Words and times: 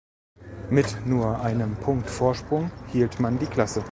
Mit 0.71 1.05
nur 1.05 1.41
einem 1.41 1.75
Punkt 1.75 2.09
Vorsprung 2.09 2.71
hielt 2.87 3.19
man 3.19 3.37
die 3.37 3.45
Klasse. 3.45 3.83